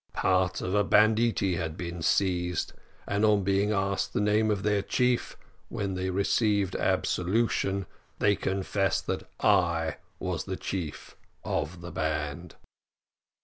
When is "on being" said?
3.23-3.71